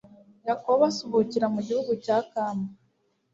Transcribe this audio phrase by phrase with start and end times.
[0.47, 2.65] Yakobo asuhukira mu gihugu cya Kamu